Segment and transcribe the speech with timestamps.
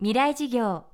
[0.00, 0.84] 未来事業。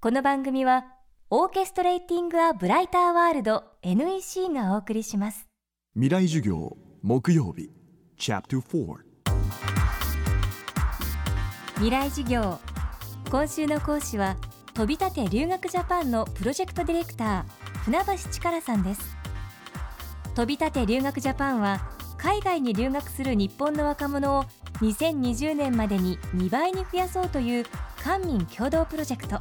[0.00, 0.86] この番組は
[1.28, 5.46] オーケストレーティング・ア・ブライター・ワールド NEC がお送りします。
[5.92, 7.68] 未来授業木曜日
[8.16, 8.94] チャプター4
[11.74, 12.58] 未来事業。
[13.30, 14.34] 今週の講師は
[14.72, 19.14] 飛び立て留学ジャパンのプロジェクトディレクター船橋力さんです。
[20.34, 21.82] 飛び立て留学ジャパンは
[22.18, 24.44] 海外に留学する日本の若者を
[24.80, 27.64] 2020年までに2倍に増やそうという
[28.02, 29.40] 官民共同プロジェクト。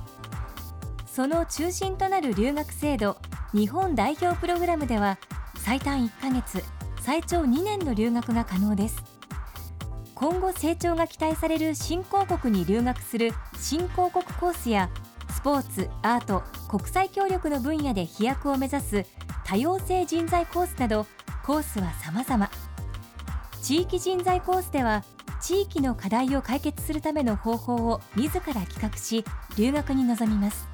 [1.06, 3.18] その中心となる留学制度
[3.52, 5.18] 日本代表プログラムでは
[5.58, 6.64] 最短1ヶ月
[7.02, 9.04] 最長2年の留学が可能です。
[10.14, 14.90] 今後成長が期待される新興国に留学する新興国コースや
[15.32, 19.06] スポーツアート国際協力の分野で飛躍を目指す
[19.46, 21.06] 多様性人材コースなど
[21.46, 22.67] コースは様々。
[23.68, 25.04] 地域人材コースでは
[25.42, 29.26] 地域の課題を解決するための方法を自ら企画し
[29.58, 30.70] 留学に臨みます。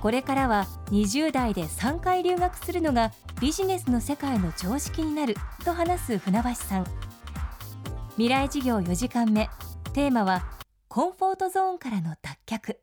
[0.00, 6.86] これからは20代で3回留学するのがビジネスの世界の常識になると話す船橋さん。
[8.14, 9.48] 未来事業4時間目。
[9.92, 10.42] テーマは
[10.88, 12.76] コンフォートゾーンからの脱却。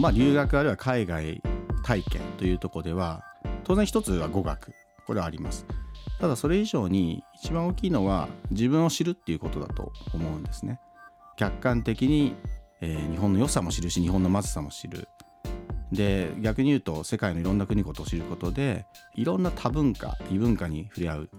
[0.00, 1.42] まあ留学あるいは海外
[1.84, 3.22] 体験というとこでは
[3.64, 4.72] 当然一つは語学。
[5.06, 5.66] これはあります。
[6.20, 10.80] ただそれ以上に一番大きいのは自分を知るっていうことだと思うんですね。
[11.36, 12.34] 客観的に、
[12.80, 15.08] えー、日本の良さも知るし日本のまずさも知る。
[15.92, 21.30] で逆に言うと世界のいろんな国ことを知ることでいろんな多文化異文化に触れ合う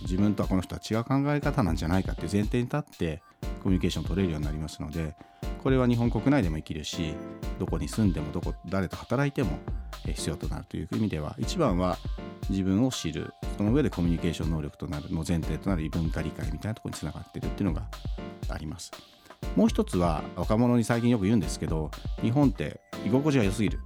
[0.00, 3.22] 自分とはこの人は違う考え方なんじゃないかっていう前提に立って
[3.62, 5.14] コミュニケーション取れるようになりますので
[5.62, 7.14] これは日本国内でも生きるし
[7.58, 9.58] どこに住んでもどこ誰と働いても
[10.04, 11.98] 必要となるという意味では一番は
[12.50, 17.88] 自分を知るその上でコミュニケーション能力となるの前提となる異文化理解みたいなところにつながってるっていうのが
[18.48, 18.92] あります。
[19.54, 21.90] もう一つは若者に最近よく言うんですけど
[22.20, 23.80] 日本って居心地が良すぎる。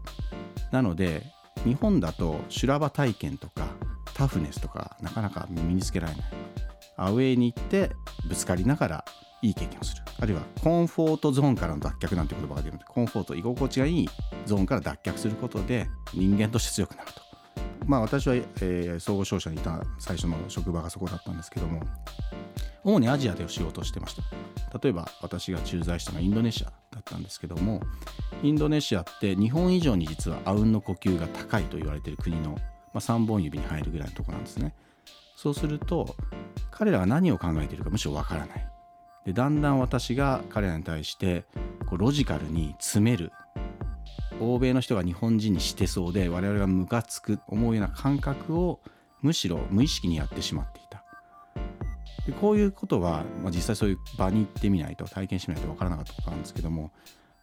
[0.72, 1.22] なので
[1.64, 3.66] 日本だと修羅場体験とか
[4.14, 6.24] タフネスとかなかなか身につけられない。
[6.96, 7.90] アウェイに行って
[8.26, 9.04] ぶつかりながら
[9.42, 14.08] いい経験をするあるいはコンフォートゾーンからの脱却なんて言葉が出るのでコンフォート居心地がいい
[14.44, 17.29] ゾーンから脱却することで人間として強くなると
[17.90, 21.82] まあ私は、えー、総合商社にいた最初の職場がそこだったんですけども
[22.84, 24.22] 主にアジアで仕事をしてました。
[24.78, 27.82] 例えば私が駐在したのはインドネシアだったんですけども
[28.44, 32.58] インドネシアって日本以上に実はあうんの呼吸が高いと言われてる国の、ま
[32.94, 34.72] あ、3本指に入るぐらいのとこなんですね。
[35.34, 36.14] そうすると
[36.70, 38.68] 彼らが何を考えているかむしろわからない。
[39.26, 41.44] でだんだん私が彼らに対して
[41.86, 43.32] こうロジカルに詰める。
[44.40, 48.80] 欧米の人が日本人にしてそうで我々がムカつく思うような感覚を
[49.22, 51.04] むしろ無意識にやってしまっていた
[52.26, 56.90] でこういうことは、まあ、実際そういう場に行ってみないと体験してみないと分からなかったことなんですけども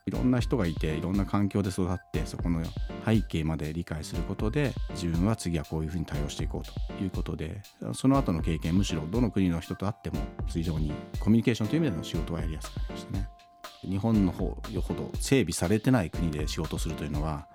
[0.06, 2.62] いろんな人がいていろんな環境で育ってそこの
[3.04, 7.60] 背景まで理解することで自分は次はこういうふうに対応していこうということで
[7.92, 10.16] その後の経験むしろどの国の人と会っても
[10.46, 13.37] 非常にコミュニケーションという意味での仕事はやりやすくなりましたね。
[13.82, 17.46] 日本の方よほど整備されてない国で仕事するというのは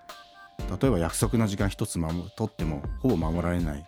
[0.82, 3.86] 例えば約束の時間一つ守取ってもほぼ守られない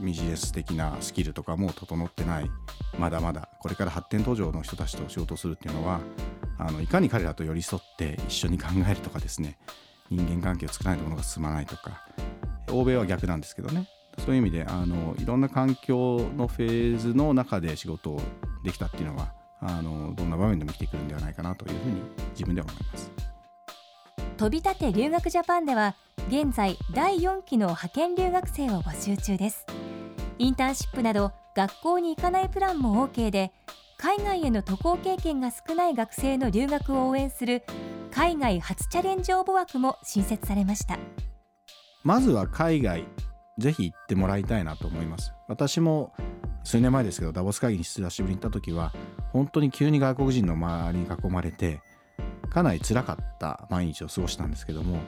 [0.00, 2.50] ビジネス的なスキルとかも整ってない。
[2.98, 6.00] まだまだこれから発展途上の人たちと仕事するっていうのは
[6.58, 9.58] あのいかに彼らと寄り添って一緒に考えるとかですね。
[10.10, 12.06] 人間関係を作らないとものが進まないとか。
[12.70, 13.88] 欧米は逆なんですけどね。
[14.18, 18.20] そういう意味であのいろんな環境のフェーズの中で仕事を
[18.62, 19.32] できたっていうのは
[19.62, 22.02] あのどんな場面でも生きてくるんではないかなというふうに
[22.32, 23.10] 自分では思います。
[24.36, 25.94] 飛び立て留学ジャパンでは
[26.28, 29.66] 現在第4期の派遣留学生を募集中です。
[30.38, 33.52] インターンシップなど学校に行かないプランも OK で
[33.98, 37.62] 海外への渡航経験が少ない学生の留学を応援する
[38.10, 40.98] 海外初チャレンジ応募枠も新設されました。
[42.02, 43.04] まずは海外
[43.58, 45.34] ぜひ行ってもらいたいなと思います。
[45.48, 46.12] 私も
[46.64, 48.92] 数年前ですけどダボス会議に久しぶりに行った時は
[49.32, 51.80] 本当に急に外国人の周りに囲まれて
[52.50, 54.98] かなり辛かった毎日を過ごしたんですけども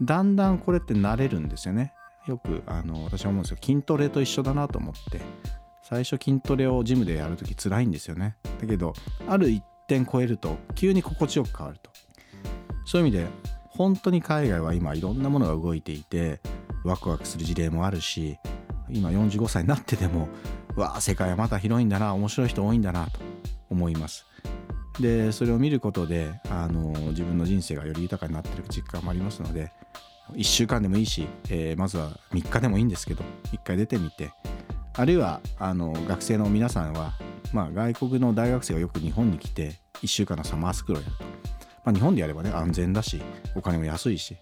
[0.00, 1.92] だんだんこれって慣れるんですよね。
[2.26, 3.58] よくあの私は思うんですよ。
[3.62, 5.20] 筋トレと一緒だなと思って
[5.82, 8.36] 最初筋トレをジムでやるとき辛いんですよね。
[8.60, 8.92] だけど
[9.26, 11.90] ある一点超えると急に心地よく変わると。
[12.84, 13.26] そういう意味で
[13.70, 16.40] 本当に海外は今いろんなものが動いていて
[16.88, 18.38] ワクワクする事例もあるし
[18.90, 20.28] 今45歳になってでも
[20.74, 23.20] わあ世界はまた広いんだな面白い人多いんだなと
[23.70, 24.24] 思います。
[25.00, 29.70] でそれを見ることであの自分の人生がより豊かになってる実感もありますので
[30.32, 34.32] 1週間でもいいし、えー、まずは3日でもいいんですけど1回出てみて
[34.94, 37.12] あるいはあの学生の皆さんは、
[37.52, 41.16] まあ、外国の大学生がよく日本に来て1週間のサマースクロールやる。
[41.16, 41.24] と、
[41.84, 43.22] まあ、日本でやればね安全だし
[43.54, 44.36] お金も安いし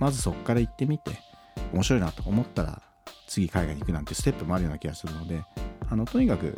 [0.00, 1.29] まずそこから行ってみて
[1.72, 2.82] 面白いなと思ったら
[3.26, 5.42] 次海外に行くなんてステップもあるような気がするので
[5.88, 6.54] あのとにかく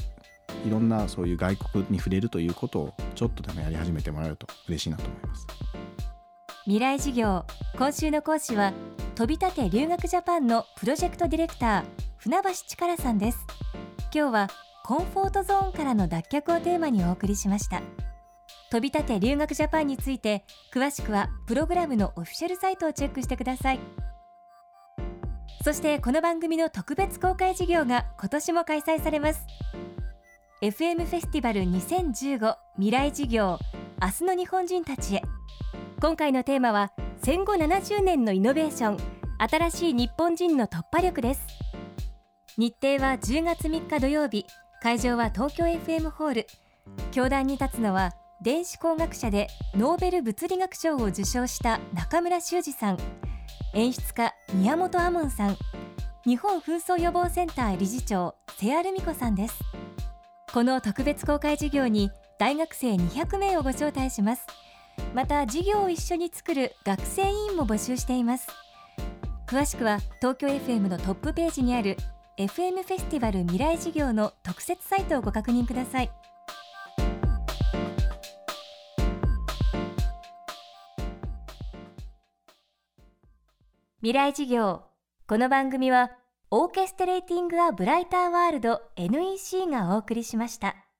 [0.66, 5.46] いろんなそういう外国に触れるということをちょっとでもやり始めてもらえると嬉しいなと思います。
[6.64, 7.44] 未来事業
[7.76, 8.72] 今週の講師は
[9.16, 11.84] 飛び立て留学ジャパンのプロジェクトディレクター
[12.18, 13.38] 船橋力さんです。
[14.14, 14.48] 今日は
[14.84, 17.82] コンフォートゾーンからの脱却をテーマにお送りしました。
[18.70, 23.80] 飛び立て留学ジャパンについて詳しくはプログラムのオフィシャルサイトをチェックしてください。
[25.62, 29.46] そしてこの番組の特別公開事業が今年も開催されます。
[30.60, 33.60] FM フェスティバル2015未来事業
[34.00, 35.22] 明日の日本人たちへ。
[36.00, 36.90] 今回のテーマは
[37.22, 38.96] 戦後70年のイノベーション
[39.38, 41.46] 新しい日本人の突破力です。
[42.58, 44.46] 日程は10月3日土曜日
[44.82, 46.46] 会場は東京 FM ホール。
[47.12, 48.10] 教壇に立つのは
[48.42, 52.98] 電子工学者でノーベル物理学賞を受賞した中村修二さん。
[53.74, 55.56] 演出家宮本亞門さん。
[56.26, 59.58] 日本紛争予防センター理事長瀬谷留美子さんです。
[60.52, 64.46] この特別公開授業に大学生200名をご招待します。
[65.14, 68.46] また授業を一緒に作る学生委員も募集しています。
[69.46, 71.96] 詳しくは東京 FM のトップページにある
[72.36, 76.10] FM フェスティバル未来事業の特設サイトをご確認ください。
[84.02, 84.82] 未来事業
[85.28, 86.10] この番組は
[86.50, 90.74] オーケストレーティング・ア・ブライター・ワールド NEC がお送りしました。